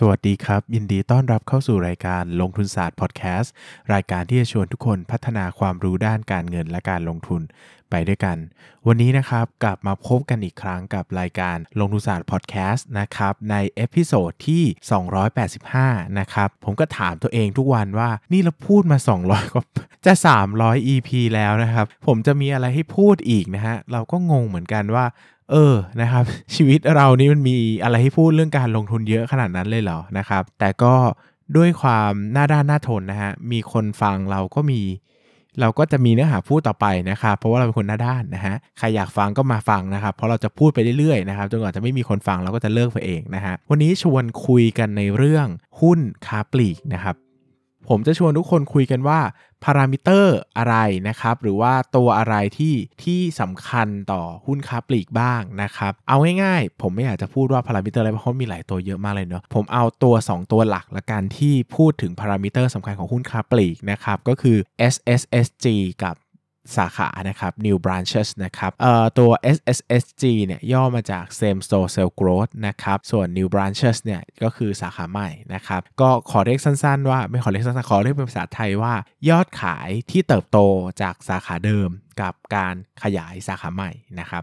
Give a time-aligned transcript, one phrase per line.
[0.00, 3.52] สวัสดีครับ ยินดีต้อนรับเข้าสู่รายการลงทุนศาสตร์พอดแคสต์
[3.92, 7.42] รายการที่จะชวนทุกคนพัฒนาความรู้ด้านการเงินและการลงทุน
[7.90, 8.36] ไปด้วยกัน
[8.86, 14.64] วันนี้นะครับกลับมาพบกันอีกครั้งกับรายการลงทุนศาสตร์พอดแคสต์นะครับในเอพิโซดที่
[15.40, 19.64] 285 นะครับผมก็ถามตัวเองทุกวันว่านี่เราพูดมา 200กว่า
[20.06, 20.12] จะ
[20.52, 25.06] 300 EP แล้วนะครับ ผมจะมีอะไรให้พูดอีกนะฮะเราก็งงเหมือนกันว่า
[25.50, 30.94] เออนะครับ ชีวิตเรานี่มันมีอะไรให้พูดเรื่องการลงทุนเยอะขนาดนั้นเลยเหรอนะครับ แต่ก็
[31.56, 34.80] ด้วยความหน้าด้านหน้าทนนะฮะมีคนฟังเราก็มี
[35.60, 45.46] เราก็จะมีเนื้อหาพูดต่อไปนะครับเพราะว่าเราเป็นคนหน้าด้านนะฮะใครอยากฟังก็มาฟังนะครับ เพราะเราจะพูดไปเรื่อยๆนะครับจนกว่าจะไม่มีคนฟังเราก็จะเลิกไปเองนะฮะวันนี้ชวนคุยกันในเรื่อง
[45.80, 47.14] หุ้นค้าปลีกนะครับ
[47.88, 49.20] ผมจะชวนทุกคนคุยกันว่า
[49.64, 50.76] พารามิเตอร์อะไร
[51.08, 64.56] นะครับ หรือว่าตัวอะไรที่ที่สำคัญต่อหุ้นค้าปลีกบ้างนะครับ เอาง่ายๆ ผมไม่อยากจะพูดว่าพารามิเตอร์อะไรเพราะมีหลายตัวเยอะมากเลยเนาะผมเอาตัว 2 ตัวหลักละกันที่พูดถึงพารามิเตอร์สำคัญของหุ้นค้าปลีกนะครับ ก็คือ
[64.92, 65.66] SSSG
[66.02, 66.14] กับ
[66.76, 77.90] สาขานะครับ new branches นะครับเอ่อตัว SSSG เนี่ยย่อมาจาก same store sales growth นะครับส่วน new branches เนี่ยก็คือสาขาใหม่นะครับก็ขอเรียกสั้นๆ ว่าไม่ขอเรียกสั้นๆ
[77.90, 78.94] ขอเรียกเป็นภาษาไทยว่า
[79.28, 80.58] ยอดขายที่เติบโต
[81.02, 81.88] จากสาขาเดิม
[82.20, 84.42] กับการขยายสาขาใหม่นะครับ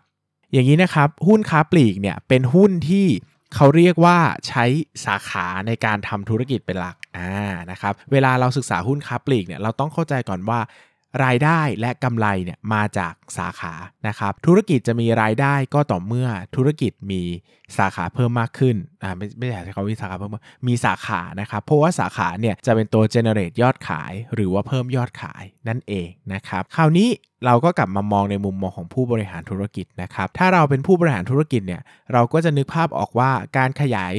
[0.54, 3.08] อย่างนี้นะครับหุ้นค้าปลีกเนี่ยเป็นหุ้นที่
[3.56, 4.66] เขาเรียกว่าใช้
[5.06, 7.34] สาขาในการทำธุรกิจเป็นหลักอ่า
[7.72, 10.60] นะครับเวลาเราศึกษาหุ้นค้าปลีกเนี่ยเราต้องเข้าใจก่อนว่า
[11.24, 13.74] รายได้และกำไรเนี่ยมาจากสาขา
[14.08, 17.22] นะครับ ธุรกิจจะมีรายได้ก็ต่อเมื่อธุรกิจมี
[17.78, 27.10] สาขาเพิ่มมากขึ้นอ่าไม่ไม่อยากใช้คำว่าสาขาเพิ่มมากมีสาขานะครับ เพราะว่าสาขาเนี่ยจะเป็นตัว generate ยอดขาย หรือว่าเพิ่มยอดขายนั่นเองนะครับ คราวนี้
[27.46, 31.82] เราก็กลับมามองในมุมมองของผู้บริหารธุรกิจนะครับ ถ้าเราเป็นผู้บริหารธุรกิจเนี่ย
[32.14, 34.14] เราก็จะนึกภาพออกว่าการขยาย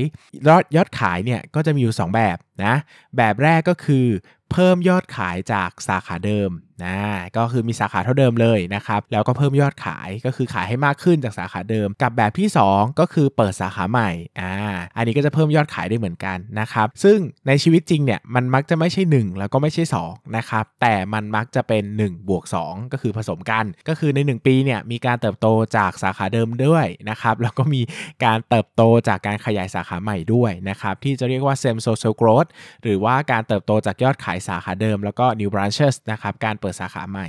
[0.49, 2.75] ยอดยอดขายเนี่ยก็จะมีอยู่ 2 แบบนะ
[3.17, 4.07] แบบแรกก็คือ
[4.53, 6.51] เพิ่มยอดขายจากสาขาเดิม
[6.85, 6.99] นะ
[7.37, 14.53] ก็คือมีสาขาเท่าเดิมเลยนะครับแล้วก็เพิ่มยอดขายก็คือขายให้มากขึ้นจากสาขาเดิม กับแบบที่ 2 ก็คือเปิดสาขาใหม่อ่า
[14.97, 17.19] อันนี้ก็จะเพิ่มยอดขายได้เหมือนกันนะครับซึ่ง
[17.49, 25.47] ในชีวิตจริงเนี่ยมันมักจะไม่ใช่ 1 แล้วก็ไม่ใช่2นะครับแต่มันมักจะเป็น1บวก2ก็คือผสมกัน ก็คือใน 1 ปีเนี่ยมีการเติบโต
[25.77, 27.81] จากสาขาเดิมด้วยนะครับแล้วก็มี
[28.25, 32.49] การเติบโตจากการขยายสาขาใหม่ด้วยนะครับที่จะเรียกว่า same social growth
[32.83, 37.27] หรือว่าการเติบโตจากยอดขายสาขาเดิมแล้วก็ new branches นะครับการเปิดสาขาใหม่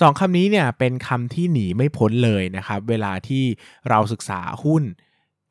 [0.00, 3.44] สองคำนี้เนี่ยเป็นคำที่หนีไม่พ้นเลยนะครับเวลาที่
[3.88, 4.84] เราศึกษาหุ้น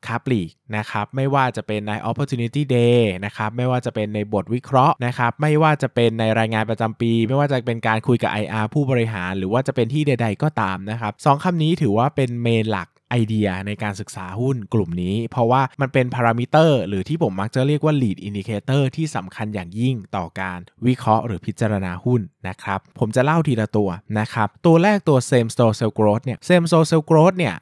[0.06, 22.80] ค้าปลีกนะครับไม่ว่าจะเป็นใน opportunity day นะครับไม่ว่าจะเป็นในบทวิเคราะห์นะครับไม่ว่าจะเป็นในรายงานประจำปี ไม่ว่าจะเป็นการคุยกับ IR ผู้บริหาร หรือว่าจะเป็นที่ใด ๆ ก็ตามนะครับสองคำนี้ถือว่าเป็นเมนหลัก ไอเดียในการศึกษาหุ้นกลุ่มนี้ เพราะว่ามันเป็นพารามิเตอร์หรือที่ผมมักจะเรียกว่า lead indicator ที่สำคัญอย่างยิ่งต่อการวิเคราะห์หรือพิจารณาหุ้นนะครับ
[22.98, 27.54] ผมจะเล่าทีละตัวนะครับ ตัวแรกตัว same store sales growth เนี่ย same store sales growth เนี่ย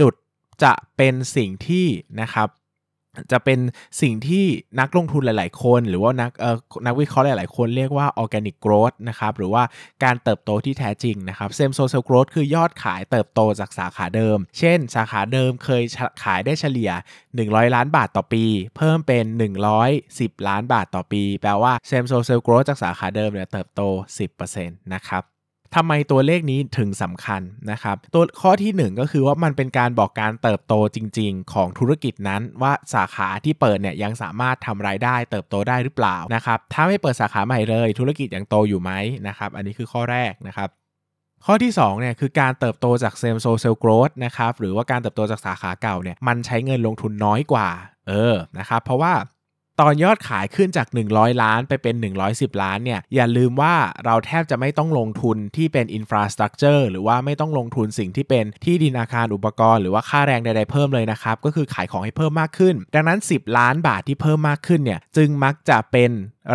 [0.00, 0.14] จุด
[0.62, 1.86] จะเป็นสิ่งที่
[2.20, 2.48] นะครับ
[3.32, 3.58] จะเป็น
[4.00, 4.44] สิ่งที่
[4.80, 6.56] นักลงทุนหลาย ๆ คน หรือว่านักเอ่อ
[6.86, 9.62] นักวิเคราะห์หลาย ๆ คนเรียกว่า organic growth นะครับ หรือว่า
[10.04, 15.82] การเติบโตที่แท้จริงนะครับ same social growth คือยอดขายเติบโตจากสาขาเดิม เช่น สาขาเดิมเคย
[16.24, 16.90] ขายได้เฉลี่ย
[17.32, 18.44] 100 ล้านบาทต่อปี
[18.76, 19.24] เพิ่มเป็น
[19.86, 23.80] 110 ล้านบาทต่อปี แปลว่า same social growth จากสาขาเดิมเนี่ยเติบโต
[24.28, 25.35] 10%นะครับ
[25.74, 38.92] ทำไมตัวเลขนี้ถึงสำคัญนะครับ ตัวข้อที่ 1 ก็คือว่ามันเป็นการบอกการเติบโตจริง ๆ ของธุรกิจนั้น ว่าสาขาที่เปิดเนี่ยยังสามารถทำรายได้เติบโตได้หรือเปล่านะครับถ้าไม่เปิดสาขาใหม่เลย ธุรกิจยังโตอยู่ไหม
[39.28, 40.70] นะครับ อันนี้คือข้อแรกนะครับ
[41.44, 47.68] ข้อที่2เนี่ยคือการเติบโตจาก same social growth นะครับหรือว่าการเติบโตจากสาขาเก่าเนี่ยมันใช้เงินลงทุนน้อยกว่า
[48.08, 49.12] เออนะครับเพราะว่า
[49.80, 51.94] ตอนยอดขายขึ้นจาก 100 ล้านไปเป็น
[52.28, 53.74] 110 ล้านเนี่ยอย่าลืมว่า
[54.04, 66.10] เราแทบจะไม่ต้องลงทุนที่เป็นอินฟราสตรักเจอร์หรือว่าไม่ต้องลงทุนสิ่งที่เป็นที่ดินอาคารอุปกรณ์หรือว่าค่าแรงใดๆเพิ่มเลยนะครับก็คือขายของให้เพิ่มมากขึ้น ดังนั้น 10 ล้านบาทที่เพิ่มมากขึ้นเนี่ยจึงมักจะเป็น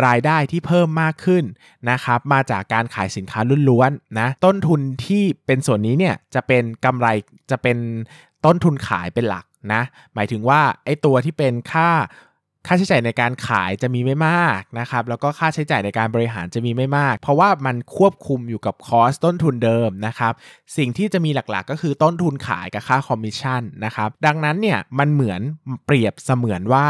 [0.06, 1.44] รายได้ที่เพิ่มมากขึ้น
[1.90, 7.06] นะครับมาจากการขายสินค้าล้วนๆนะต้นทุนที่เป็นส่วนนี้เนี่ยจะเป็นกำไร
[7.50, 7.76] จะเป็น
[8.44, 9.82] ต้นทุนขายเป็นหลักนะ
[10.14, 11.90] หมายถึงว่าไอ้ตัวที่เป็นค่า
[12.66, 20.32] ค่าใช้จ่ายในการขายจะมีไม่มากนะครับแล้วก็ค่าใช้จ่ายในการบริหารจะมีไม่มาก เพราะว่ามันควบคุมอยู่กับ cost ต้นทุนเดิมนะครับ
[20.76, 25.40] สิ่งที่จะมีหลักๆ ก็คือต้นทุนขายกับค่าคอมมิชชั่นนะครับดังนั้นเนี่ยมันเหมือน
[25.86, 26.88] เปรียบเสมือนว่า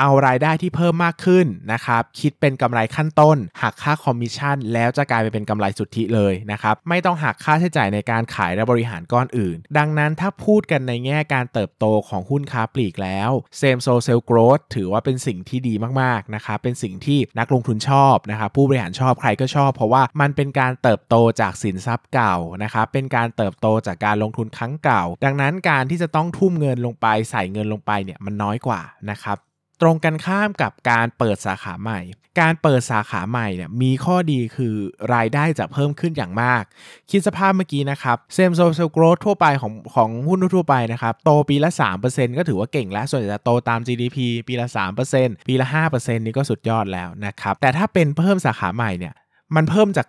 [0.00, 28.80] เอารายได้ที่เพิ่มมากขึ้นนะครับคิดเป็นกำไรขั้นต้น หักค่าคอมมิชชั่น แล้วจะกลายไปเป็นกำไรสุทธิเลยนะครับไม่ต้องหักค่าใช้จ่ายในการขายและบริหารก้อนอื่น ดังนั้นถ้าพูดกันในแง่การเติบโตของหุ้นค้าปลีกแล้ว same store sales growth ถือว่าเป็นสิ่งที่ดีมากๆนะครับเป็นสิ่งที่นักลงทุนชอบนะครับผู้บริหารชอบใครก็ชอบ เพราะว่ามันเป็นการเติบโตจากสินทรัพย์เก่านะครับเป็นการเติบโตจากการลงทุนครั้งเก่า ดังนั้นการที่จะต้องทุ่มเงินลงไปใส่เงินลงไปเนี่ยมันน้อยกว่า
[29.12, 29.38] นะครับ
[29.80, 32.00] ตรงกันข้ามกับการเปิดสาขาใหม่
[32.40, 34.74] การเปิดสาขาใหม่เนี่ยมีข้อดีคือ
[35.14, 36.62] รายได้จะเพิ่มขึ้นอย่างมาก
[37.10, 41.70] คิดสภาพเมื่อกี้นะครับ same store sales growth ทั่วไปของของหุ้นทั่วไปนะครับ โตปีละ
[42.04, 44.18] 3%ก็ถือว่าเก่งแล้ว ส่วนใหญ่จะโตตาม GDP
[44.48, 44.66] ปีละ
[45.08, 49.14] 3%ปีละ 5%นี่ก็สุดยอดแล้วนะครับ แต่ถ้าเป็นเพิ่มสาขาใหม่เนี่ย
[49.54, 50.08] มันเพิ่มจาก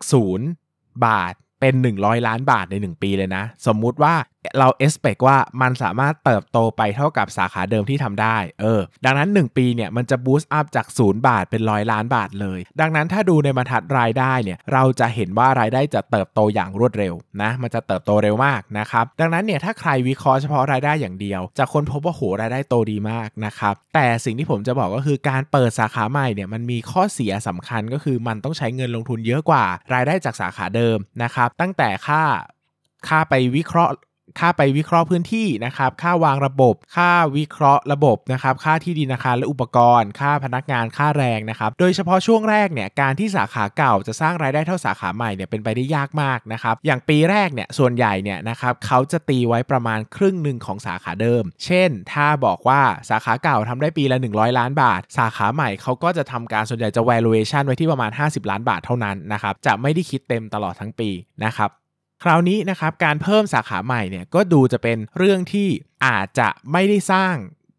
[0.52, 4.14] 0 บาทเป็น 100 ล้านบาทใน 1 ปีเลยนะ สมมุติว่า
[4.60, 32.24] เราเอสเปกว่ามันสามารถเติบโตไปเท่ากับสาขาเดิมที่ทำได้เออดังนั้น 1 ปีเนี่ยมันจะบูสต์อัพจาก 0 บาทเป็นร้อยล้านบาทเลย ดังนั้นถ้าดูในบรรทัดรายได้เนี่ยเราจะเห็นว่ารายได้จะเติบโตอย่างรวดเร็วนะมันจะเติบโตเร็วมากนะครับดังนั้นเนี่ยถ้าใครวิเคราะห์เฉพาะรายได้อย่างเดียว จะค้นพบว่าโหรายได้โตดีมากนะครับแต่สิ่งที่ผมจะบอกก็คือการเปิดสาขาใหม่เนี่ยมันมีข้อเสียสำคัญก็คือมันต้องใช้เงินลงทุนเยอะกว่ารายได้จากสาขาเดิมนะครับตั้งแต่ค่า
[33.08, 33.94] ค่าไปวิเคราะห์
[34.40, 57.64] ค่าไปวิเคราะห์พื้นที่นะครับ ค่าวางระบบ ค่าวิเคราะห์ระบบนะครับ ค่าที่ดินอาคารและอุปกรณ์ ค่าพนักงาน ค่าแรงนะครับ โดยเฉพาะช่วงแรกเนี่ย การที่สาขาเก่าจะสร้างรายได้เท่าสาขาใหม่เนี่ยเป็นไปได้ยากมากนะครับ อย่างปีแรกเนี่ยส่วนใหญ่เนี่ยนะครับเขาจะตีไว้ประมาณครึ่งหนึ่งของสาขาเดิม เช่น ถ้าบอกว่าสาขาเก่าทำได้ปีละ 100 ล้านบาท สาขาใหม่เขาก็จะทำการส่วนใหญ่จะ valuation
[57.66, 61.10] ไว้ที่ประมาณ 50 ล้านบาทเท่านั้นนะครับ จะไม่ได้คิดเต็มตลอดทั้งปี
[61.46, 61.72] นะครับ
[62.24, 65.68] คราวนี้นะครับการเพิ่มสาขาใหม่เนี่ยก็ดูจะเป็นเรื่องที่
[66.06, 67.36] อาจจะไม่ได้สร้าง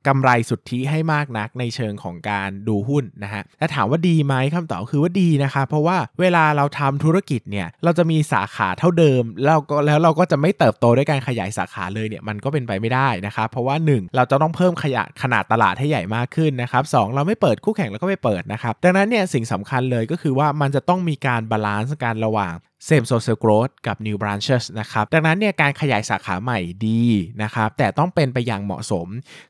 [0.09, 22.55] กำไรสุทธิให้มากนักในเชิงของการดูหุ้นนะฮะและถามว่าดีไหมคำตอบคือว่าดีนะครับเพราะว่าเวลาเราทำธุรกิจเนี่ยเราจะมีสาขาเท่าเดิม แล้วก็แล้วเราก็จะไม่เติบโตด้วยการขยายสาขาเลยเนี่ยมันก็เป็นไปไม่ได้นะครับเพราะว่า 1 เราจะต้องเพิ่มขยายขนาดตลาดให้ใหญ่มากขึ้นนะครับ2 เราไม่เปิดคู่แข่งแล้วก็ไม่เปิดนะครับดังนั้นเนี่ยสิ่งสำคัญเลยก็คือว่ามันจะต้องมีการบาลานซ์การระหว่าง
[22.89, 27.05] same store sales growth กับ new branches นะครับ ดังนั้นเนี่ยการขยายสาขาใหม่ดี
[27.43, 29.07] นะครับ แต่ต้องเป็นไปอย่างเหมาะสม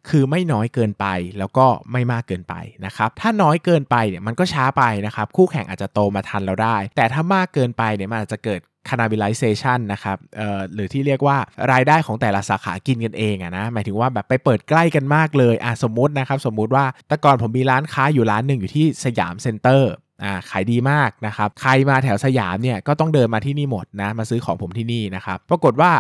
[0.09, 1.07] คือไม่น้อยเกินไป
[1.39, 2.55] แล้วก็ไม่มากเกินไป
[2.87, 11.37] นะครับ ถ้าน้อยเกินไปเนี่ยมันก็ช้าไปนะครับ คู่แข่งอาจจะโตมาทันเราได้ แต่ถ้ามากเกินไปเนี่ยมันอาจจะเกิด cannibalization นะครับเอ่อหรือที่เรียกว่า
[11.73, 19.93] รายได้ของแต่ละสาขากินกันเองอะนะ หมายถึงว่าแบบไปเปิดใกล้กันมากเลยอะสมมตินะครับ สมมุติว่าแต่ก่อนผมมีร้านค้าอยู่ร้านหนึ่งอยู่ที่สยามเซ็นเตอร์
[20.23, 25.93] อ่าขายดีมากนะครับใครมาแถวสยามเนี่ยก็ต้องเดินมาที่นี่หมดนะมาซื้อของผมที่นี่นะครับปรากฏว่า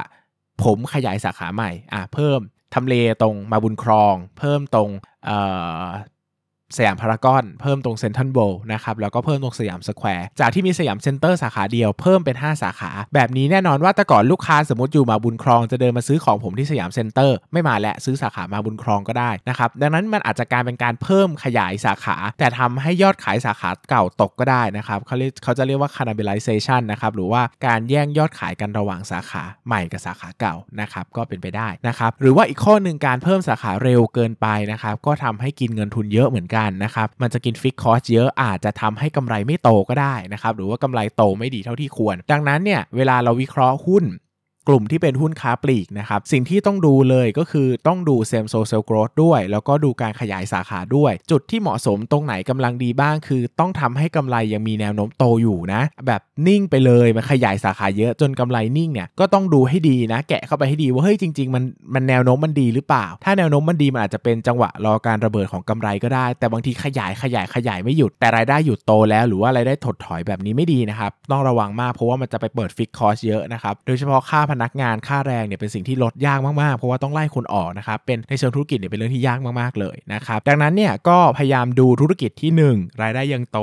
[0.64, 2.40] ผมขยายสาขาใหม่อ่าเพิ่ม
[2.74, 4.90] ทำเลตรงมาบุญครอง เพิ่มตรง
[5.24, 5.38] เอ่
[5.80, 5.84] อ
[6.76, 8.38] สยามพารากอน เพิ่มตรงเซ็นทรัลโบ
[8.72, 37.64] นะครับ แล้วก็เพิ่มตรงสยามสแควร์ จากที่มีสยามเซ็นเตอร์สาขาเดียว เพิ่มเป็น 5 สาขา แบบนี้แน่นอนว่าแต่ก่อนลูกค้าสมมติอยู่มาบุญครองจะเดินมาซื้อของผมที่สยามเซ็นเตอร์ไม่มาละซื้อสาขามาบุญครองก็ได้นะครับ ดังนั้นมันอาจจะการเป็นการเพิ่มขยายสาขา แต่ทำให้ยอดขายสาขาเก่าตกก็ได้นะครับเขาเรียกเขาจะเรียกว่า cannibalization นะครับ หรือว่าการแย่งยอดขายกันระหว่างสาขาใหม่กับสาขาเก่านะครับ ก็เป็นไปได้นะครับ หรือว่าอีกข้อหนึ่งการเพิ่มสาขาเร็วเกินไปนะครับ ก็ทำให้กินเงินทุนเยอะเหมือนกันนะครับมันจะจะกิน fixed
[37.68, 44.04] cost เยอะอาจจะทำให้กำไรไม่โตก็ได้นะครับหรือว่ากำไรโตไม่ดีเท่าที่ควร ดังนั้นเนี่ยเวลาเราวิเคราะห์หุ้น
[44.68, 72.70] กลุ่มที่เป็นหุ้นค้าปลีกนะครับสิ่งที่ต้องดูเลยก็คือต้องดู same store sales growth ด้วย แล้วก็ดูการขยายสาขาด้วย จุดที่เหมาะสมตรงไหนกำลังดีบ้าง คือต้องทำให้กำไรยังมีแนวโน้มโตอยู่นะ แบบนิ่งไปเลยมาขยายสาขาเยอะจนกำไรนิ่งเนี่ยก็ต้องดูให้ดีนะแกะเข้าไปให้ดีว่าเฮ้ยจริง ๆ มันมันแนวโน้มมันดีหรือเปล่า ถ้าแนวโน้มมันดีมันอาจจะเป็นจังหวะรอการระเบิดของกำไรก็ได้ แต่บางทีขยายขยายขยายไม่หยุดแต่รายได้หยุดโตแล้ว หรือว่ารายได้ถดถอยแบบนี้ไม่ดีนะครับต้องระวังมากเพราะว่ามันจะไปเปิด
[72.76, 83.58] fixed cost เยอะนะครับโดยเฉพาะค่าพนักงานค่าแรงเนี่ยเป็นสิ่งที่ลดยากมากๆ เพราะว่าต้องไล่คนออกนะครับเป็นในเชิงธุรกิจเนี่ยเป็นเรื่องที่ยากมากๆเลยนะครับดังนั้นเนี่ยก็พยายามดูธุรกิจที่ 1 รายได้ยังโต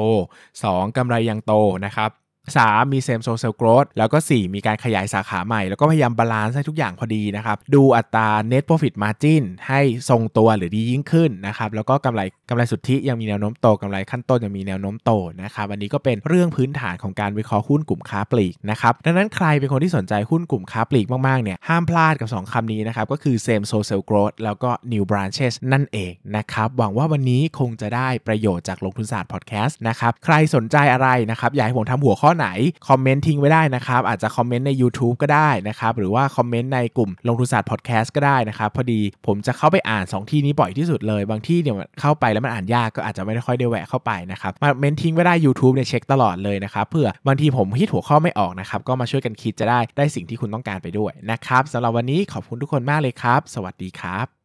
[0.51, 1.53] 2กำไรยังโต
[1.85, 2.09] นะครับ
[2.53, 11.69] 3 มี same store sales growth แล้วก็ 4 มีการขยายสาขาใหม่ แล้วก็พยายามบาลานซ์ให้ทุกอย่างพอดีนะครับ ดูอัตรา net profit margin ให้ทรงตัวหรือดียิ่งขึ้นนะครับ
[11.75, 15.11] แล้วก็กำไรกำไรสุทธิยังมีแนวโน้มโตกำไรขั้นต้นยังมีแนวโน้มโต
[15.43, 32.47] นะครับอันนี้ก็เป็นเรื่องพื้นฐานของการวิเคราะห์หุ้นกลุ่มค้าปลีกนะครับ ดังนั้นใครเป็นคนที่สนใจหุ้นกลุ่มค้าปลีกมากๆเนี่ยห้ามพลาดกับ 2คำนี้นะครับก็คือ same store sales growth แล้วก็ new branches นั่นเองนะครับหวังว่าวันนี้คงจะได้ประโยชน์จากลงทุนศาสตร์พอดแคสต์นะครับใครสนใจอะไรนะครับอยากให้ผมทำหัวข้อไหน
[32.87, 54.44] คอมเมนต์ทิ้งไว้ได้นะครับ อาจจะคอมเมนต์ใน YouTube ก็ได้นะครับ หรือว่าคอมเมนต์ในกลุ่มลงทุนศาสตร์พอดแคสต์ก็ได้นะครับ พอดีผมจะเข้าไปอ่าน 2 ที่นี้บ่อยที่สุดเลย บางที่เนี่ยเข้าไปแล้วมันอ่านยากก็อาจจะไม่ได้ค่อยได้แวะเข้าไปนะครับ มาเมนทิ้งไว้ได้ YouTube เนี่ยเช็คตลอดเลยนะครับ เพื่อบางทีผมคิดหัวข้อไม่ออกนะครับ ก็มาช่วยกันคิดจะได้ได้สิ่งที่คุณต้องการไปด้วยนะครับสำหรับวันนี้ขอบคุณทุกคนมากเลยครับ สวัสดีครับ